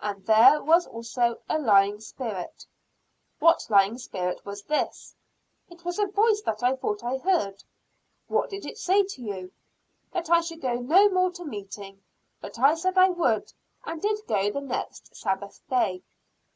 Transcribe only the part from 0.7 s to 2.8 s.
also a lying spirit.